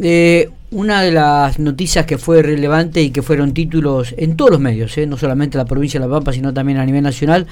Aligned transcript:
eh, 0.00 0.50
una 0.70 1.02
de 1.02 1.12
las 1.12 1.58
noticias 1.58 2.04
que 2.06 2.18
fue 2.18 2.42
relevante 2.42 3.02
y 3.02 3.10
que 3.10 3.22
fueron 3.22 3.54
títulos 3.54 4.14
en 4.16 4.36
todos 4.36 4.50
los 4.50 4.60
medios, 4.60 4.96
eh, 4.98 5.06
no 5.06 5.16
solamente 5.16 5.56
en 5.56 5.64
la 5.64 5.68
provincia 5.68 5.98
de 5.98 6.06
La 6.06 6.12
Pampa, 6.12 6.32
sino 6.32 6.52
también 6.52 6.78
a 6.78 6.84
nivel 6.84 7.02
nacional, 7.02 7.46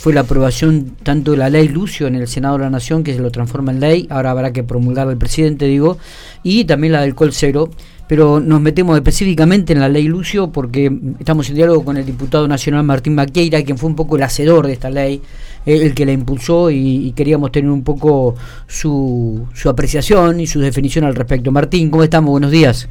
fue 0.00 0.14
la 0.14 0.22
aprobación 0.22 0.96
tanto 1.02 1.32
de 1.32 1.36
la 1.36 1.50
ley 1.50 1.68
Lucio 1.68 2.06
en 2.06 2.14
el 2.14 2.26
Senado 2.26 2.56
de 2.56 2.64
la 2.64 2.70
Nación, 2.70 3.04
que 3.04 3.12
se 3.12 3.20
lo 3.20 3.30
transforma 3.30 3.70
en 3.70 3.80
ley, 3.80 4.06
ahora 4.08 4.30
habrá 4.30 4.50
que 4.50 4.64
promulgar 4.64 5.06
el 5.10 5.18
presidente, 5.18 5.66
digo, 5.66 5.98
y 6.42 6.64
también 6.64 6.94
la 6.94 7.02
del 7.02 7.14
Col 7.14 7.34
Cero, 7.34 7.68
pero 8.08 8.40
nos 8.40 8.62
metemos 8.62 8.96
específicamente 8.96 9.74
en 9.74 9.80
la 9.80 9.90
ley 9.90 10.04
Lucio 10.04 10.50
porque 10.52 10.90
estamos 11.18 11.50
en 11.50 11.56
diálogo 11.56 11.84
con 11.84 11.98
el 11.98 12.06
diputado 12.06 12.48
nacional 12.48 12.82
Martín 12.82 13.14
Maqueira, 13.14 13.62
quien 13.62 13.76
fue 13.76 13.90
un 13.90 13.94
poco 13.94 14.16
el 14.16 14.22
hacedor 14.22 14.68
de 14.68 14.72
esta 14.72 14.88
ley, 14.88 15.20
eh, 15.66 15.80
el 15.82 15.94
que 15.94 16.06
la 16.06 16.12
impulsó 16.12 16.70
y, 16.70 17.12
queríamos 17.12 17.52
tener 17.52 17.70
un 17.70 17.84
poco 17.84 18.36
su, 18.66 19.46
su 19.52 19.68
apreciación 19.68 20.40
y 20.40 20.46
su 20.46 20.60
definición 20.60 21.04
al 21.04 21.14
respecto. 21.14 21.52
Martín, 21.52 21.90
¿cómo 21.90 22.04
estamos? 22.04 22.30
Buenos 22.30 22.50
días. 22.50 22.88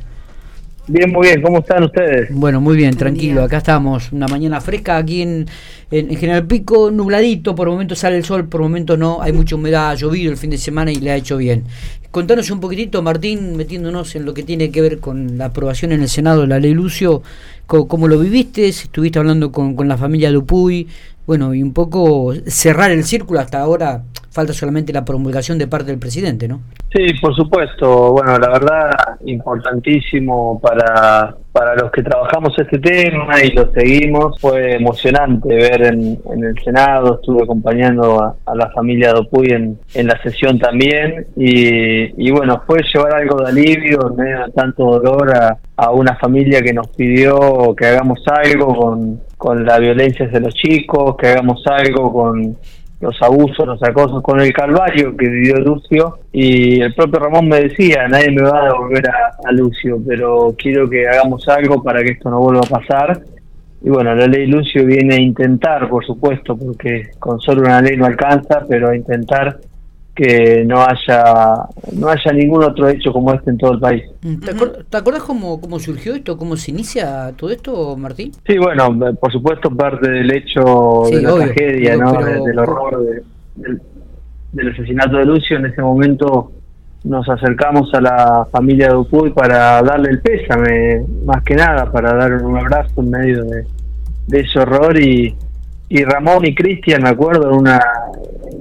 Bien, 0.90 1.12
muy 1.12 1.28
bien. 1.28 1.42
¿Cómo 1.44 1.60
están 1.60 1.84
ustedes? 1.84 2.30
Bueno, 2.32 2.60
muy 2.60 2.76
bien, 2.76 2.96
tranquilo. 2.98 3.44
Acá 3.44 3.58
estamos. 3.58 4.12
Una 4.12 4.28
mañana 4.28 4.60
fresca 4.60 4.98
aquí 4.98 5.22
en, 5.22 5.46
en, 5.92 6.18
General 6.18 6.48
Pico, 6.48 6.90
nubladito. 6.90 7.54
Por 7.54 7.70
momentos 7.70 8.00
sale 8.00 8.18
el 8.18 8.26
sol, 8.26 8.48
por 8.48 8.62
momentos 8.62 8.98
no. 8.98 9.22
Hay 9.22 9.32
mucha 9.32 9.56
humedad, 9.56 9.92
ha 9.92 9.94
llovido 9.94 10.32
el 10.32 10.38
fin 10.38 10.50
de 10.50 10.58
semana 10.58 10.92
y 10.92 10.96
le 10.96 11.12
ha 11.12 11.16
hecho 11.16 11.38
bien. 11.38 11.66
Contanos 12.10 12.50
un 12.50 12.60
poquitito, 12.60 13.04
Martín, 13.04 13.56
metiéndonos 13.56 14.16
en 14.16 14.26
lo 14.26 14.34
que 14.34 14.42
tiene 14.42 14.72
que 14.72 14.82
ver 14.82 14.98
con 14.98 15.38
la 15.38 15.46
aprobación 15.46 15.92
en 15.92 16.02
el 16.02 16.10
Senado 16.10 16.42
de 16.42 16.48
la 16.48 16.60
ley 16.60 16.74
Lucio. 16.74 17.22
¿Cómo, 17.70 18.08
lo 18.08 18.18
viviste? 18.18 18.68
Estuviste 18.68 19.20
hablando 19.20 19.52
con, 19.52 19.76
con 19.76 19.88
la 19.88 19.96
familia 19.96 20.32
Dupuy. 20.32 20.88
Bueno, 21.28 21.54
y 21.54 21.62
un 21.62 21.72
poco 21.72 22.34
cerrar 22.48 22.90
el 22.90 23.04
círculo 23.04 23.40
hasta 23.40 23.60
ahora 23.60 24.02
falta 24.32 24.54
solamente 24.54 24.94
la 24.94 25.06
promulgación 25.06 25.58
de 25.58 25.68
parte 25.68 25.88
del 25.88 26.00
presidente, 26.00 26.48
¿no? 26.48 26.62
Sí, 26.94 27.14
por 27.22 27.36
supuesto. 27.36 28.14
Bueno, 28.14 28.38
la 28.40 28.50
verdad, 28.50 28.92
importantísimo 29.26 30.60
para, 30.60 31.36
para 31.52 31.76
los 31.76 31.92
que 31.92 32.02
trabajamos 32.02 32.58
este 32.58 32.80
tema 32.80 33.44
y 33.44 33.52
lo 33.52 33.72
seguimos. 33.72 34.40
Fue 34.40 34.74
emocionante 34.74 35.54
ver 35.54 35.86
en, 35.86 36.18
el 36.44 36.56
Senado, 36.64 37.16
estuve 37.16 37.44
acompañando 37.44 38.36
a, 38.46 38.56
la 38.56 38.72
familia 38.72 39.14
Dopuy 39.14 39.52
en, 39.52 39.78
en 39.94 40.08
la 40.08 40.20
sesión 40.24 40.58
también. 40.58 41.28
Y, 41.36 42.28
y, 42.28 42.32
bueno, 42.32 42.64
fue 42.66 42.80
llevar 42.92 43.14
algo 43.14 43.44
de 43.44 43.50
alivio 43.50 44.10
en 44.10 44.16
medio 44.16 44.50
tanto 44.56 45.00
dolor 45.00 45.36
a, 45.36 45.58
a 45.82 45.92
una 45.92 46.18
familia 46.18 46.62
que 46.62 46.74
nos 46.74 46.90
pidió 46.90 47.74
que 47.74 47.86
hagamos 47.86 48.20
algo 48.28 48.76
con, 48.76 49.22
con 49.38 49.66
la 49.66 49.80
violencia 49.80 50.26
hacia 50.26 50.42
los 50.42 50.54
chicos, 50.54 51.16
que 51.16 51.28
hagamos 51.28 51.64
algo 51.68 52.12
con 52.12 52.58
los 53.00 53.22
abusos, 53.22 53.66
los 53.66 53.82
acosos 53.82 54.22
con 54.22 54.42
el 54.42 54.52
calvario 54.52 55.16
que 55.16 55.30
vivió 55.30 55.56
Lucio 55.56 56.20
y 56.34 56.82
el 56.82 56.94
propio 56.94 57.22
Ramón 57.22 57.48
me 57.48 57.62
decía, 57.62 58.10
nadie 58.10 58.30
me 58.30 58.42
va 58.42 58.62
a 58.62 58.66
devolver 58.66 59.04
a, 59.08 59.52
Lucio, 59.54 59.98
pero 60.06 60.54
quiero 60.58 60.90
que 60.90 61.08
hagamos 61.08 61.48
algo 61.48 61.82
para 61.82 62.04
que 62.04 62.12
esto 62.12 62.30
no 62.30 62.40
vuelva 62.40 62.62
a 62.66 62.80
pasar. 62.80 63.22
Y 63.82 63.90
bueno, 63.90 64.14
la 64.14 64.28
ley 64.28 64.48
Lucio 64.48 64.86
viene 64.86 65.16
a 65.16 65.22
intentar, 65.22 65.88
por 65.88 66.06
supuesto, 66.06 66.58
porque 66.58 67.12
con 67.20 67.40
solo 67.40 67.62
una 67.62 67.82
ley 67.82 67.96
no 67.96 68.06
alcanza, 68.06 68.66
pero 68.68 68.90
a 68.90 68.98
intentar 68.98 69.58
que 70.20 70.66
no 70.66 70.82
haya 70.82 71.24
no 71.94 72.10
haya 72.10 72.34
ningún 72.34 72.62
otro 72.62 72.90
hecho 72.90 73.14
como 73.14 73.34
este 73.34 73.52
en 73.52 73.58
todo 73.58 73.72
el 73.72 73.80
país. 73.80 74.04
Mm, 74.22 74.40
¿Te, 74.90 74.98
acuerdas 74.98 75.24
cómo, 75.24 75.62
cómo 75.62 75.80
surgió 75.80 76.14
esto, 76.14 76.38
cómo 76.38 76.58
se 76.58 76.72
inicia 76.72 77.32
todo 77.38 77.52
esto, 77.52 77.96
Martín? 77.96 78.34
Sí, 78.46 78.58
bueno, 78.58 78.98
por 79.16 79.32
supuesto 79.32 79.70
parte 79.70 80.10
del 80.12 80.30
hecho 80.36 81.04
de 81.10 81.22
la 81.22 81.36
tragedia, 81.36 81.96
¿no? 81.96 82.12
del 82.12 82.60
horror 82.60 83.24
del, 83.56 84.70
asesinato 84.74 85.16
de 85.16 85.26
Lucio. 85.26 85.56
En 85.56 85.68
ese 85.68 85.82
momento 85.82 86.52
nos 87.06 87.30
acercamos 87.30 87.90
a 87.94 88.02
la 88.02 88.48
familia 88.52 88.90
de 88.90 88.98
Upuy 88.98 89.32
para 89.32 89.82
darle 89.82 90.10
el 90.10 90.20
pésame, 90.20 91.06
más 91.24 91.44
que 91.44 91.56
nada, 91.56 91.90
para 91.90 92.14
dar 92.14 92.44
un 92.44 92.58
abrazo 92.58 92.92
en 92.98 93.10
medio 93.10 93.46
de, 93.46 93.64
de 94.28 94.40
ese 94.42 94.60
horror 94.60 95.02
y, 95.02 95.34
y 95.90 96.04
Ramón 96.04 96.46
y 96.46 96.56
Cristian, 96.56 97.02
me 97.04 97.10
acuerdo, 97.10 97.50
en 97.50 97.56
una 97.58 97.82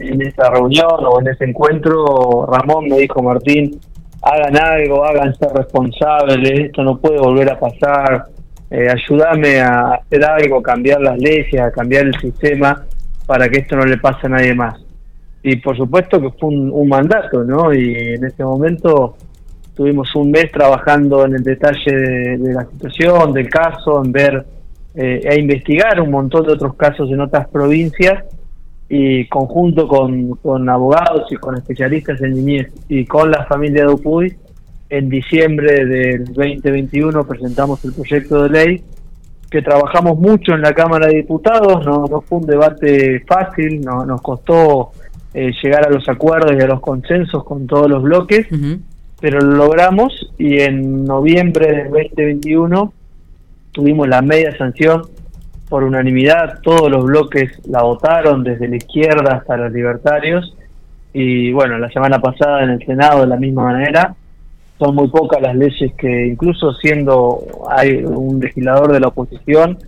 en 0.00 0.22
esa 0.22 0.50
reunión 0.50 1.05
o 1.05 1.21
en 1.21 1.28
ese 1.28 1.44
encuentro, 1.44 2.47
Ramón 2.47 2.89
me 2.89 2.99
dijo, 2.99 3.22
Martín, 3.22 3.78
hagan 4.22 4.56
algo, 4.56 5.05
háganse 5.05 5.47
responsables, 5.55 6.61
esto 6.61 6.83
no 6.83 6.99
puede 6.99 7.19
volver 7.19 7.50
a 7.50 7.59
pasar, 7.59 8.27
eh, 8.71 8.87
ayúdame 8.91 9.61
a 9.61 9.94
hacer 9.94 10.25
algo, 10.25 10.62
cambiar 10.62 11.00
las 11.00 11.19
leyes, 11.19 11.61
a 11.61 11.71
cambiar 11.71 12.06
el 12.06 12.19
sistema 12.21 12.84
para 13.27 13.49
que 13.49 13.61
esto 13.61 13.77
no 13.77 13.84
le 13.84 13.99
pase 13.99 14.27
a 14.27 14.31
nadie 14.31 14.55
más. 14.55 14.81
Y 15.43 15.56
por 15.56 15.77
supuesto 15.77 16.21
que 16.21 16.31
fue 16.31 16.49
un, 16.49 16.88
mandato, 16.88 17.44
¿no? 17.44 17.72
Y 17.72 17.94
en 17.94 18.25
ese 18.25 18.44
momento 18.44 19.17
tuvimos 19.75 20.15
un 20.17 20.31
mes 20.31 20.50
trabajando 20.50 21.25
en 21.25 21.34
el 21.34 21.43
detalle 21.43 21.94
de, 21.94 22.53
la 22.53 22.65
situación, 22.67 23.33
del 23.33 23.49
caso, 23.49 24.03
en 24.05 24.12
ver 24.12 24.44
eh, 25.00 25.20
e 25.22 25.41
investigar 25.41 26.00
un 26.00 26.10
montón 26.10 26.44
de 26.44 26.54
otros 26.54 26.75
casos 26.75 27.09
en 27.12 27.20
otras 27.20 27.47
provincias 27.48 28.25
y 28.88 29.28
conjunto 29.28 29.86
con, 29.86 30.31
con, 30.36 30.69
abogados 30.69 31.31
y 31.31 31.36
con 31.36 31.56
especialistas 31.56 32.20
en 32.20 32.34
niñez 32.34 32.72
y 32.88 33.04
con 33.04 33.31
la 33.31 33.44
familia 33.44 33.84
de 33.84 33.92
Upuy, 33.92 34.37
en 34.91 35.08
diciembre 35.08 35.84
del 35.84 36.25
2021 36.25 37.25
presentamos 37.28 37.84
el 37.84 37.92
proyecto 37.92 38.42
de 38.42 38.50
ley 38.50 38.84
que 39.48 39.62
trabajamos 39.62 40.19
mucho 40.19 40.54
en 40.54 40.62
la 40.62 40.72
Cámara 40.72 41.06
de 41.06 41.19
Diputados, 41.19 41.87
no, 41.87 42.06
no 42.06 42.20
fue 42.22 42.38
un 42.38 42.47
debate 42.47 43.20
fácil, 43.20 43.81
no, 43.81 44.04
nos 44.04 44.20
costó 44.20 44.91
eh, 45.32 45.53
llegar 45.62 45.87
a 45.87 45.91
los 45.91 46.08
acuerdos 46.08 46.54
y 46.58 46.60
a 46.60 46.66
los 46.66 46.81
consensos 46.81 47.44
con 47.44 47.69
todos 47.69 47.88
los 47.88 48.03
bloques, 48.03 48.48
pero 49.20 49.38
lo 49.41 49.54
logramos 49.54 50.32
y 50.38 50.58
en 50.58 51.04
noviembre 51.04 51.84
del 51.84 52.10
2021 52.16 52.92
tuvimos 53.78 54.09
la 54.09 54.22
media 54.22 54.59
sanción 54.59 55.03
por 55.69 55.84
unanimidad, 55.84 56.59
todos 56.62 56.91
los 56.91 57.05
bloques 57.05 57.53
la 57.69 57.84
votaron, 57.84 58.43
desde 58.43 58.66
la 58.66 58.75
izquierda 58.75 59.37
hasta 59.37 59.56
los 59.56 59.72
libertarios, 59.72 60.53
y 61.12 61.53
bueno, 61.53 61.78
la 61.78 61.88
semana 61.91 62.19
pasada 62.19 62.65
en 62.65 62.71
el 62.71 62.84
Senado 62.84 63.21
de 63.21 63.28
la 63.28 63.37
misma 63.37 63.62
manera, 63.62 64.17
son 64.81 64.97
muy 64.97 65.06
pocas 65.06 65.41
las 65.41 65.55
leyes 65.55 65.93
que 65.97 66.27
incluso 66.27 66.72
siendo 66.72 67.38
hay 67.71 68.03
un 68.05 68.41
legislador 68.41 68.91
de 68.91 68.99
la 68.99 69.09
oposición, 69.09 69.78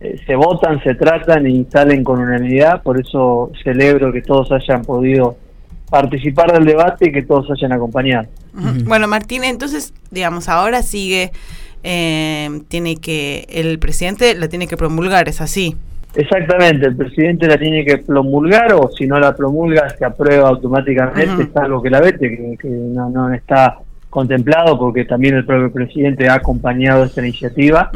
eh, 0.00 0.20
se 0.26 0.34
votan, 0.34 0.82
se 0.82 0.96
tratan 0.96 1.46
y 1.46 1.66
salen 1.66 2.02
con 2.02 2.18
unanimidad, 2.18 2.82
por 2.82 2.98
eso 2.98 3.52
celebro 3.62 4.12
que 4.12 4.22
todos 4.22 4.50
hayan 4.50 4.82
podido 4.82 5.36
participar 5.88 6.52
del 6.52 6.64
debate 6.64 7.10
y 7.10 7.12
que 7.12 7.22
todos 7.22 7.48
hayan 7.52 7.72
acompañado. 7.72 8.26
Bueno, 8.86 9.06
Martín, 9.06 9.44
entonces, 9.44 9.94
digamos, 10.10 10.48
ahora 10.48 10.82
sigue 10.82 11.30
eh, 11.82 12.60
tiene 12.68 12.96
que, 12.96 13.46
el 13.48 13.78
presidente 13.78 14.34
la 14.34 14.48
tiene 14.48 14.66
que 14.66 14.76
promulgar, 14.76 15.28
¿es 15.28 15.40
así? 15.40 15.76
Exactamente, 16.16 16.86
el 16.86 16.96
presidente 16.96 17.46
la 17.46 17.58
tiene 17.58 17.84
que 17.84 17.98
promulgar 17.98 18.72
o 18.72 18.90
si 18.90 19.06
no 19.06 19.20
la 19.20 19.36
promulga 19.36 19.90
se 19.90 20.04
aprueba 20.04 20.48
automáticamente, 20.48 21.42
es 21.42 21.56
algo 21.56 21.82
que 21.82 21.90
la 21.90 22.00
vete, 22.00 22.56
que, 22.58 22.68
no, 22.68 23.10
no, 23.10 23.32
está 23.34 23.78
contemplado 24.08 24.78
porque 24.78 25.04
también 25.04 25.34
el 25.34 25.44
propio 25.44 25.70
presidente 25.70 26.26
ha 26.26 26.34
acompañado 26.34 27.04
esta 27.04 27.20
iniciativa. 27.20 27.90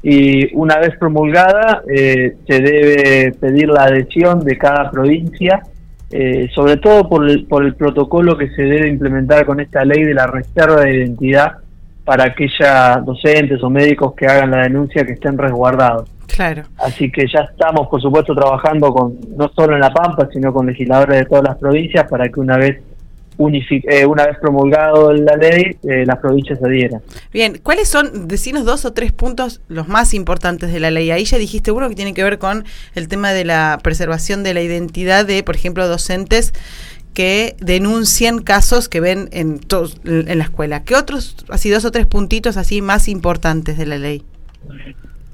Y 0.00 0.54
una 0.54 0.78
vez 0.78 0.96
promulgada 0.96 1.82
eh, 1.92 2.36
se 2.46 2.60
debe 2.60 3.32
pedir 3.32 3.68
la 3.68 3.84
adhesión 3.84 4.44
de 4.44 4.56
cada 4.56 4.88
provincia, 4.92 5.62
eh, 6.12 6.48
sobre 6.54 6.76
todo 6.76 7.08
por 7.08 7.28
el, 7.28 7.46
por 7.46 7.64
el 7.64 7.74
protocolo 7.74 8.38
que 8.38 8.48
se 8.50 8.62
debe 8.62 8.88
implementar 8.88 9.44
con 9.44 9.58
esta 9.58 9.84
ley 9.84 10.04
de 10.04 10.14
la 10.14 10.28
reserva 10.28 10.82
de 10.82 10.98
identidad 10.98 11.56
para 12.06 12.24
aquellas 12.24 13.04
docentes 13.04 13.60
o 13.64 13.68
médicos 13.68 14.14
que 14.14 14.26
hagan 14.26 14.52
la 14.52 14.62
denuncia 14.62 15.04
que 15.04 15.14
estén 15.14 15.36
resguardados. 15.36 16.08
Claro. 16.28 16.62
Así 16.78 17.10
que 17.10 17.26
ya 17.26 17.40
estamos, 17.40 17.88
por 17.88 18.00
supuesto, 18.00 18.32
trabajando 18.32 18.92
con 18.92 19.18
no 19.36 19.50
solo 19.54 19.74
en 19.74 19.80
La 19.80 19.92
Pampa, 19.92 20.28
sino 20.32 20.52
con 20.52 20.66
legisladores 20.66 21.18
de 21.18 21.24
todas 21.26 21.44
las 21.44 21.56
provincias 21.56 22.08
para 22.08 22.28
que 22.28 22.38
una 22.38 22.56
vez 22.56 22.80
eh, 23.38 24.06
una 24.06 24.26
vez 24.26 24.38
promulgado 24.40 25.12
la 25.12 25.36
ley, 25.36 25.76
eh, 25.82 26.06
las 26.06 26.18
provincias 26.20 26.62
adhieran. 26.62 27.02
Bien, 27.32 27.60
¿cuáles 27.62 27.86
son, 27.86 28.28
decinos 28.28 28.64
dos 28.64 28.86
o 28.86 28.94
tres 28.94 29.12
puntos 29.12 29.60
los 29.68 29.88
más 29.88 30.14
importantes 30.14 30.72
de 30.72 30.80
la 30.80 30.90
ley? 30.90 31.10
Ahí 31.10 31.24
ya 31.24 31.36
dijiste 31.36 31.70
uno 31.70 31.88
que 31.90 31.94
tiene 31.94 32.14
que 32.14 32.24
ver 32.24 32.38
con 32.38 32.64
el 32.94 33.08
tema 33.08 33.32
de 33.32 33.44
la 33.44 33.78
preservación 33.82 34.42
de 34.42 34.54
la 34.54 34.62
identidad 34.62 35.26
de, 35.26 35.42
por 35.42 35.54
ejemplo, 35.54 35.86
docentes 35.86 36.54
que 37.16 37.56
denuncian 37.60 38.42
casos 38.42 38.90
que 38.90 39.00
ven 39.00 39.30
en, 39.32 39.60
en 40.04 40.36
la 40.38 40.44
escuela. 40.44 40.84
¿Qué 40.84 40.94
otros, 40.94 41.46
así 41.48 41.70
dos 41.70 41.86
o 41.86 41.90
tres 41.90 42.04
puntitos 42.04 42.58
así 42.58 42.82
más 42.82 43.08
importantes 43.08 43.78
de 43.78 43.86
la 43.86 43.96
ley? 43.96 44.22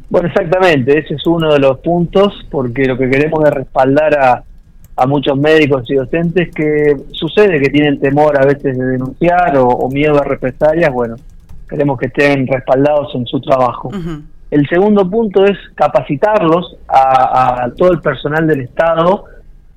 Bueno, 0.08 0.28
exactamente, 0.28 0.96
ese 0.96 1.14
es 1.14 1.26
uno 1.26 1.52
de 1.52 1.58
los 1.58 1.80
puntos, 1.80 2.34
porque 2.52 2.84
lo 2.84 2.96
que 2.96 3.10
queremos 3.10 3.44
es 3.44 3.50
respaldar 3.50 4.16
a, 4.16 4.44
a 4.94 5.06
muchos 5.08 5.36
médicos 5.36 5.90
y 5.90 5.94
docentes 5.94 6.54
que 6.54 6.94
sucede 7.10 7.60
que 7.60 7.70
tienen 7.70 7.98
temor 7.98 8.40
a 8.40 8.46
veces 8.46 8.78
de 8.78 8.84
denunciar 8.84 9.56
o, 9.56 9.88
miedo 9.90 10.20
a 10.20 10.22
represalias, 10.22 10.92
bueno, 10.92 11.16
queremos 11.68 11.98
que 11.98 12.06
estén 12.06 12.46
respaldados 12.46 13.12
en 13.16 13.26
su 13.26 13.40
trabajo. 13.40 13.90
El 14.52 14.68
segundo 14.68 15.10
punto 15.10 15.44
es 15.44 15.58
capacitarlos 15.74 16.76
a, 16.86 17.64
a 17.64 17.74
todo 17.74 17.90
el 17.90 18.00
personal 18.00 18.46
del 18.46 18.60
Estado 18.60 19.24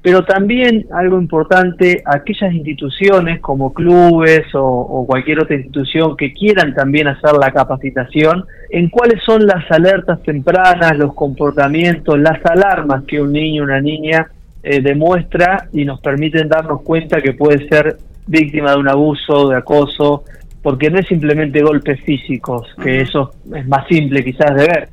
pero 0.06 0.24
también 0.24 0.86
algo 0.94 1.20
importante, 1.20 2.04
aquellas 2.06 2.54
instituciones 2.54 3.40
como 3.40 3.74
clubes 3.74 4.46
o, 4.54 5.04
cualquier 5.08 5.40
otra 5.40 5.56
institución 5.56 6.16
que 6.16 6.32
quieran 6.32 6.76
también 6.76 7.08
hacer 7.08 7.32
la 7.34 7.50
capacitación 7.52 8.46
en 8.70 8.90
cuáles 8.90 9.24
son 9.24 9.48
las 9.48 9.66
alertas 9.72 10.22
tempranas, 10.22 10.96
los 11.00 11.16
comportamientos, 11.16 12.20
las 12.20 12.40
alarmas 12.46 13.04
que 13.06 13.20
un 13.20 13.32
niño 13.32 13.64
o 13.64 13.66
una 13.66 13.82
niña 13.82 14.28
eh, 14.62 14.80
demuestra 14.80 15.70
y 15.74 15.86
nos 15.86 16.00
permiten 16.02 16.50
darnos 16.50 16.84
cuenta 16.84 17.20
que 17.20 17.34
puede 17.34 17.68
ser 17.68 17.98
víctima 18.28 18.74
de 18.74 18.78
un 18.78 18.90
abuso, 18.90 19.50
de 19.50 19.58
acoso, 19.58 20.24
porque 20.62 20.92
no 20.92 21.00
es 21.00 21.08
simplemente 21.08 21.64
golpes 21.64 22.00
físicos, 22.02 22.68
que 22.80 23.02
eso 23.02 23.32
es 23.56 23.68
más 23.68 23.88
simple 23.88 24.24
quizás 24.24 24.56
de 24.56 24.68
ver, 24.68 24.90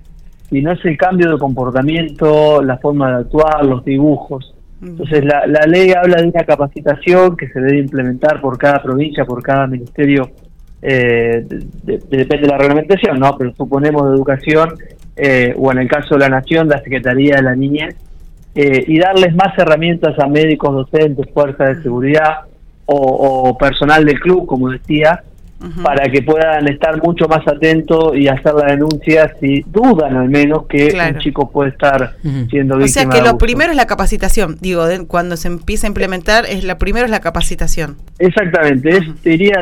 sino 0.48 0.72
es 0.72 0.82
el 0.86 0.96
cambio 0.96 1.32
de 1.32 1.38
comportamiento, 1.38 2.62
la 2.62 2.78
forma 2.78 3.10
de 3.10 3.16
actuar, 3.24 3.66
los 3.66 3.84
dibujos. 3.84 4.54
Entonces 4.82 5.24
la, 5.24 5.46
la 5.46 5.64
ley 5.66 5.92
habla 5.92 6.20
de 6.20 6.28
una 6.28 6.44
capacitación 6.44 7.36
que 7.36 7.48
se 7.48 7.60
debe 7.60 7.78
implementar 7.78 8.40
por 8.40 8.58
cada 8.58 8.82
provincia, 8.82 9.24
por 9.24 9.40
cada 9.42 9.68
ministerio, 9.68 10.30
eh, 10.82 11.46
depende 11.84 12.38
de 12.40 12.48
la 12.48 12.58
reglamentación, 12.58 13.20
¿no? 13.20 13.36
Pero 13.38 13.54
suponemos 13.54 14.08
de 14.08 14.16
educación, 14.16 14.74
eh, 15.16 15.54
o 15.56 15.70
en 15.70 15.78
el 15.78 15.88
caso 15.88 16.14
de 16.14 16.20
la 16.20 16.28
Nación, 16.28 16.68
la 16.68 16.82
Secretaría 16.82 17.36
de 17.36 17.42
la 17.42 17.54
Niñez, 17.54 17.94
eh, 18.56 18.84
y 18.86 18.98
darles 18.98 19.34
más 19.36 19.56
herramientas 19.56 20.18
a 20.18 20.26
médicos, 20.26 20.74
docentes, 20.74 21.30
fuerzas 21.32 21.76
de 21.76 21.82
seguridad 21.84 22.40
o 22.94 23.56
personal 23.56 24.04
del 24.04 24.20
club, 24.20 24.44
como 24.44 24.68
decía, 24.68 25.22
para 25.82 26.10
que 26.10 26.22
puedan 26.22 26.68
estar 26.68 27.02
mucho 27.02 27.28
más 27.28 27.46
atentos 27.46 28.16
y 28.16 28.28
hacer 28.28 28.54
la 28.54 28.72
denuncia 28.72 29.34
si 29.40 29.64
dudan 29.66 30.16
al 30.16 30.28
menos 30.28 30.66
que 30.66 30.92
un 30.94 31.18
chico 31.18 31.50
puede 31.50 31.70
estar 31.70 32.16
siendo 32.50 32.76
víctima. 32.76 32.84
O 32.84 32.88
sea 32.88 33.08
que 33.08 33.22
lo 33.22 33.38
primero 33.38 33.70
es 33.70 33.76
la 33.76 33.86
capacitación, 33.86 34.56
digo, 34.60 34.84
cuando 35.06 35.36
se 35.36 35.48
empieza 35.48 35.86
a 35.86 35.88
implementar, 35.88 36.46
es 36.46 36.64
la 36.64 36.78
primero 36.78 37.04
es 37.04 37.10
la 37.10 37.20
capacitación. 37.20 37.96
Exactamente, 38.18 38.90
es, 38.90 39.22
diría, 39.22 39.60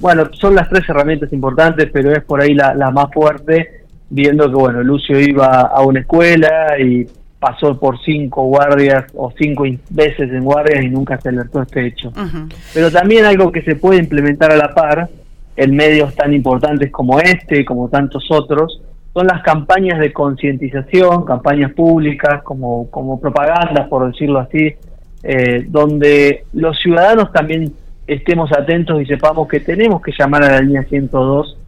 bueno, 0.00 0.28
son 0.32 0.54
las 0.54 0.68
tres 0.68 0.88
herramientas 0.88 1.32
importantes, 1.32 1.88
pero 1.92 2.12
es 2.12 2.22
por 2.24 2.40
ahí 2.40 2.54
la, 2.54 2.90
más 2.90 3.06
fuerte, 3.12 3.82
viendo 4.10 4.48
que, 4.48 4.54
bueno, 4.54 4.82
Lucio 4.82 5.18
iba 5.20 5.60
a 5.62 5.82
una 5.82 6.00
escuela 6.00 6.78
y 6.78 7.06
pasó 7.38 7.78
por 7.78 8.00
cinco 8.02 8.44
guardias 8.44 9.04
o 9.14 9.30
cinco 9.36 9.64
veces 9.90 10.30
en 10.30 10.44
guardias 10.44 10.82
y 10.82 10.88
nunca 10.88 11.20
se 11.20 11.28
alertó 11.28 11.60
este 11.60 11.86
hecho. 11.86 12.10
Pero 12.72 12.90
también 12.90 13.26
algo 13.26 13.52
que 13.52 13.62
se 13.62 13.76
puede 13.76 13.98
implementar 13.98 14.50
a 14.52 14.56
la 14.56 14.74
par 14.74 15.10
en 15.56 15.76
medios 15.76 16.14
tan 16.14 16.34
importantes 16.34 16.90
como 16.90 17.20
este, 17.20 17.64
como 17.64 17.88
tantos 17.88 18.26
otros, 18.30 18.80
son 19.12 19.28
las 19.28 19.42
campañas 19.42 20.00
de 20.00 20.12
concientización, 20.12 21.24
campañas 21.24 21.72
públicas, 21.72 22.42
como, 22.42 22.90
como 22.90 23.20
propagandas, 23.20 23.88
por 23.88 24.10
decirlo 24.10 24.40
así, 24.40 24.74
eh, 25.22 25.64
donde 25.68 26.44
los 26.52 26.78
ciudadanos 26.80 27.32
también 27.32 27.72
estemos 28.06 28.52
atentos 28.52 29.00
y 29.00 29.06
sepamos 29.06 29.48
que 29.48 29.60
tenemos 29.60 30.02
que 30.02 30.12
llamar 30.18 30.44
a 30.44 30.50
la 30.50 30.60
línea 30.60 30.82
102 30.82 31.58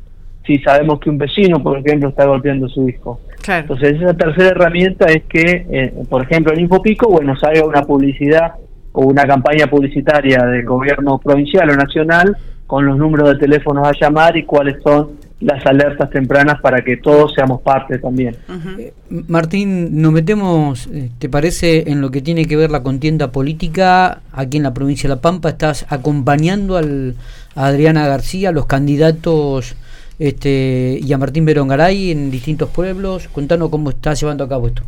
si 0.44 0.58
sabemos 0.58 1.00
que 1.00 1.10
un 1.10 1.18
vecino, 1.18 1.60
por 1.62 1.78
ejemplo, 1.78 2.08
está 2.08 2.24
golpeando 2.24 2.68
su 2.68 2.88
hijo. 2.88 3.20
Entonces, 3.48 4.00
esa 4.00 4.14
tercera 4.14 4.50
herramienta 4.50 5.06
es 5.06 5.24
que, 5.24 5.66
eh, 5.70 5.92
por 6.08 6.22
ejemplo, 6.22 6.52
en 6.52 6.60
Infopico, 6.60 7.08
bueno, 7.08 7.36
salga 7.36 7.64
una 7.64 7.82
publicidad 7.82 8.52
o 8.92 9.02
una 9.02 9.24
campaña 9.24 9.66
publicitaria 9.66 10.44
del 10.46 10.64
gobierno 10.64 11.18
provincial 11.18 11.68
o 11.70 11.76
nacional 11.76 12.36
con 12.66 12.84
los 12.84 12.98
números 12.98 13.28
de 13.28 13.36
teléfonos 13.36 13.86
a 13.86 13.92
llamar 13.98 14.36
y 14.36 14.44
cuáles 14.44 14.82
son 14.82 15.26
las 15.40 15.64
alertas 15.66 16.08
tempranas 16.10 16.60
para 16.60 16.82
que 16.82 16.96
todos 16.96 17.34
seamos 17.34 17.60
parte 17.60 17.98
también. 17.98 18.36
Eh, 18.78 18.92
Martín, 19.28 20.00
nos 20.00 20.12
metemos, 20.12 20.86
eh, 20.86 21.10
¿te 21.18 21.28
parece 21.28 21.90
en 21.90 22.00
lo 22.00 22.10
que 22.10 22.22
tiene 22.22 22.46
que 22.46 22.56
ver 22.56 22.70
la 22.70 22.82
contienda 22.82 23.30
política 23.30 24.20
aquí 24.32 24.56
en 24.56 24.62
la 24.62 24.72
provincia 24.72 25.08
de 25.08 25.16
La 25.16 25.20
Pampa? 25.20 25.50
¿Estás 25.50 25.86
acompañando 25.90 26.76
al, 26.76 27.16
a 27.54 27.66
Adriana 27.66 28.08
García, 28.08 28.50
los 28.50 28.66
candidatos 28.66 29.76
este, 30.18 30.98
y 31.02 31.12
a 31.12 31.18
Martín 31.18 31.44
Berongaray 31.44 32.10
en 32.10 32.30
distintos 32.30 32.70
pueblos? 32.70 33.28
Contanos 33.28 33.68
cómo 33.68 33.90
estás 33.90 34.18
llevando 34.20 34.44
a 34.44 34.48
cabo 34.48 34.68
esto. 34.68 34.82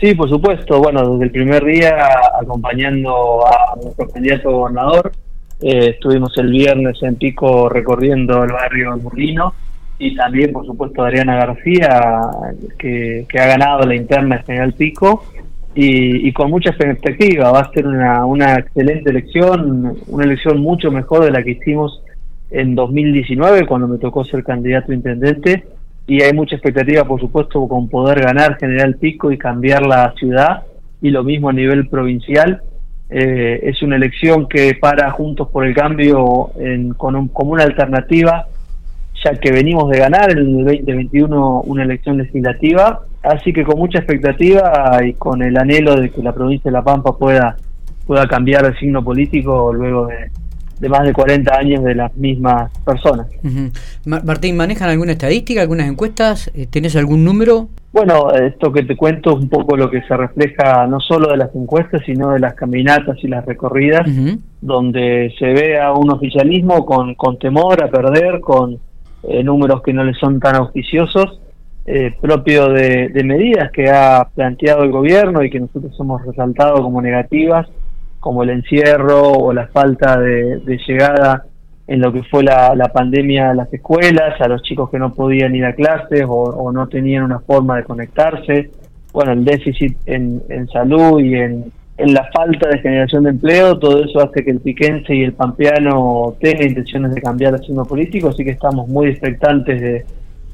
Sí, 0.00 0.14
por 0.14 0.28
supuesto. 0.28 0.78
Bueno, 0.80 1.10
desde 1.10 1.24
el 1.26 1.30
primer 1.30 1.64
día 1.64 1.94
acompañando 2.40 3.46
a 3.46 3.76
nuestro 3.76 4.08
candidato 4.08 4.50
gobernador, 4.50 5.12
eh, 5.66 5.92
estuvimos 5.94 6.36
el 6.36 6.50
viernes 6.50 7.02
en 7.02 7.16
Pico 7.16 7.70
recorriendo 7.70 8.44
el 8.44 8.52
barrio 8.52 8.98
Murlino 8.98 9.54
y 9.98 10.14
también, 10.14 10.52
por 10.52 10.66
supuesto, 10.66 11.02
Adriana 11.02 11.36
García, 11.36 12.02
que, 12.78 13.26
ha 13.32 13.46
ganado 13.46 13.86
la 13.86 13.94
interna 13.94 14.42
General 14.42 14.74
Pico 14.74 15.24
y, 15.74 16.30
con 16.34 16.50
mucha 16.50 16.68
expectativa. 16.68 17.50
Va 17.50 17.60
a 17.60 17.72
ser 17.72 17.86
una, 17.86 18.26
una 18.26 18.56
excelente 18.56 19.08
elección, 19.08 19.96
una 20.06 20.24
elección 20.26 20.60
mucho 20.60 20.90
mejor 20.90 21.24
de 21.24 21.30
la 21.30 21.42
que 21.42 21.52
hicimos 21.52 22.02
en 22.50 22.74
2019, 22.74 23.64
cuando 23.66 23.88
me 23.88 23.96
tocó 23.96 24.22
ser 24.22 24.44
candidato 24.44 24.92
a 24.92 24.94
intendente. 24.94 25.64
Y 26.06 26.20
hay 26.20 26.34
mucha 26.34 26.56
expectativa, 26.56 27.04
por 27.04 27.20
supuesto, 27.20 27.66
con 27.68 27.88
poder 27.88 28.20
ganar 28.20 28.58
General 28.58 28.96
Pico 28.96 29.32
y 29.32 29.38
cambiar 29.38 29.86
la 29.86 30.12
ciudad. 30.18 30.64
Y 31.00 31.08
lo 31.08 31.24
mismo 31.24 31.48
a 31.48 31.54
nivel 31.54 31.88
provincial 31.88 32.60
eh, 33.10 33.60
es 33.62 33.82
una 33.82 33.96
elección 33.96 34.48
que 34.48 34.74
para 34.74 35.10
Juntos 35.10 35.48
por 35.48 35.66
el 35.66 35.74
Cambio 35.74 36.50
con 36.96 37.28
como 37.28 37.52
una 37.52 37.64
alternativa, 37.64 38.46
ya 39.24 39.34
que 39.34 39.52
venimos 39.52 39.90
de 39.90 39.98
ganar 39.98 40.30
en 40.30 40.38
el 40.38 40.64
2021 40.64 41.60
una 41.62 41.82
elección 41.84 42.18
legislativa, 42.18 43.00
así 43.22 43.52
que 43.52 43.64
con 43.64 43.78
mucha 43.78 43.98
expectativa 43.98 44.98
y 45.04 45.14
con 45.14 45.42
el 45.42 45.56
anhelo 45.56 45.96
de 45.96 46.10
que 46.10 46.22
la 46.22 46.32
provincia 46.32 46.70
de 46.70 46.72
La 46.72 46.82
Pampa 46.82 47.16
pueda, 47.16 47.56
pueda 48.06 48.26
cambiar 48.26 48.64
el 48.66 48.78
signo 48.78 49.02
político 49.02 49.72
luego 49.72 50.06
de, 50.06 50.30
de 50.78 50.88
más 50.88 51.04
de 51.04 51.12
40 51.12 51.56
años 51.56 51.84
de 51.84 51.94
las 51.94 52.14
mismas 52.16 52.70
personas. 52.84 53.26
Martín, 54.04 54.56
¿manejan 54.56 54.90
alguna 54.90 55.12
estadística, 55.12 55.60
algunas 55.60 55.88
encuestas? 55.88 56.50
Eh, 56.54 56.66
¿Tenés 56.66 56.96
algún 56.96 57.24
número? 57.24 57.68
Bueno, 57.92 58.32
esto 58.32 58.72
que 58.72 58.82
te 58.82 58.96
cuento 58.96 59.30
es 59.30 59.36
un 59.36 59.48
poco 59.48 59.76
lo 59.76 59.88
que 59.88 60.02
se 60.02 60.16
refleja 60.16 60.86
no 60.88 60.98
solo 60.98 61.30
de 61.30 61.36
las 61.36 61.54
encuestas, 61.54 62.02
sino 62.04 62.32
de 62.32 62.40
las 62.40 62.54
caminatas 62.54 63.16
y 63.22 63.28
las 63.28 63.44
recorridas, 63.46 64.02
donde 64.60 65.32
se 65.38 65.46
ve 65.46 65.80
a 65.80 65.92
un 65.92 66.10
oficialismo 66.10 66.84
con, 66.84 67.14
con 67.14 67.38
temor 67.38 67.82
a 67.84 67.88
perder, 67.88 68.40
con 68.40 68.78
eh, 69.22 69.44
números 69.44 69.80
que 69.82 69.92
no 69.92 70.02
le 70.02 70.12
son 70.14 70.40
tan 70.40 70.56
auspiciosos, 70.56 71.40
eh, 71.86 72.12
propio 72.20 72.68
de, 72.68 73.10
de 73.10 73.24
medidas 73.24 73.70
que 73.70 73.88
ha 73.90 74.26
planteado 74.34 74.82
el 74.82 74.90
gobierno 74.90 75.44
y 75.44 75.50
que 75.50 75.60
nosotros 75.60 75.94
hemos 76.00 76.24
resaltado 76.24 76.82
como 76.82 77.00
negativas 77.00 77.68
como 78.24 78.42
el 78.42 78.48
encierro 78.48 79.32
o 79.32 79.52
la 79.52 79.66
falta 79.66 80.18
de, 80.18 80.80
llegada 80.88 81.44
en 81.86 82.00
lo 82.00 82.10
que 82.10 82.22
fue 82.22 82.42
la, 82.42 82.90
pandemia 82.90 83.50
a 83.50 83.54
las 83.54 83.70
escuelas, 83.70 84.40
a 84.40 84.48
los 84.48 84.62
chicos 84.62 84.88
que 84.88 84.98
no 84.98 85.12
podían 85.12 85.54
ir 85.54 85.66
a 85.66 85.74
clases 85.74 86.24
o, 86.26 86.72
no 86.72 86.88
tenían 86.88 87.24
una 87.24 87.40
forma 87.40 87.76
de 87.76 87.84
conectarse, 87.84 88.70
bueno, 89.12 89.32
el 89.32 89.44
déficit 89.44 89.98
en, 90.06 90.40
salud 90.72 91.20
y 91.20 91.34
en, 91.34 91.70
la 91.98 92.26
falta 92.34 92.70
de 92.70 92.78
generación 92.78 93.24
de 93.24 93.30
empleo, 93.30 93.78
todo 93.78 94.02
eso 94.02 94.18
hace 94.22 94.42
que 94.42 94.52
el 94.52 94.60
piquense 94.60 95.14
y 95.14 95.22
el 95.22 95.34
pampeano 95.34 96.34
tengan 96.40 96.68
intenciones 96.68 97.14
de 97.14 97.20
cambiar 97.20 97.52
el 97.52 97.60
signo 97.60 97.84
político, 97.84 98.30
así 98.30 98.42
que 98.42 98.52
estamos 98.52 98.88
muy 98.88 99.08
expectantes 99.08 99.82
de, 99.82 100.04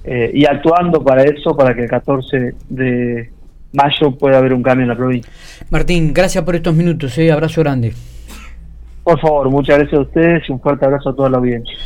eh, 0.02 0.32
y 0.34 0.44
actuando 0.44 1.04
para 1.04 1.22
eso, 1.22 1.56
para 1.56 1.72
que 1.72 1.82
el 1.82 1.88
14 1.88 2.54
de 2.68 3.30
mayo 3.72 4.12
puede 4.12 4.36
haber 4.36 4.52
un 4.52 4.62
cambio 4.62 4.84
en 4.84 4.88
la 4.88 4.96
provincia. 4.96 5.30
Martín, 5.70 6.12
gracias 6.12 6.44
por 6.44 6.56
estos 6.56 6.74
minutos, 6.74 7.16
¿eh? 7.18 7.30
abrazo 7.30 7.60
grande. 7.60 7.92
Por 9.02 9.20
favor, 9.20 9.50
muchas 9.50 9.78
gracias 9.78 9.98
a 9.98 10.02
ustedes 10.02 10.48
y 10.48 10.52
un 10.52 10.60
fuerte 10.60 10.84
abrazo 10.84 11.10
a 11.10 11.16
toda 11.16 11.30
la 11.30 11.38
audiencia. 11.38 11.76